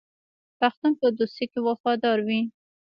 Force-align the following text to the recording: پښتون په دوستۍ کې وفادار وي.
پښتون 0.59 0.91
په 0.99 1.07
دوستۍ 1.17 1.45
کې 1.51 1.59
وفادار 1.67 2.17
وي. 2.27 2.41